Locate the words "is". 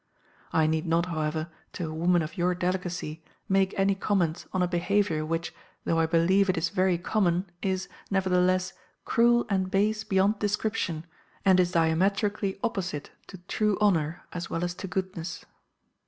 6.57-6.69, 7.61-7.87, 11.59-11.73